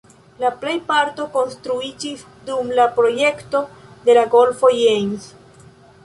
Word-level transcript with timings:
La 0.43 0.49
plejparto 0.61 1.25
konstruiĝis 1.33 2.23
dum 2.47 2.71
la 2.79 2.85
projekto 2.95 3.61
de 4.07 4.15
la 4.19 4.23
golfo 4.37 4.71
James. 4.79 5.29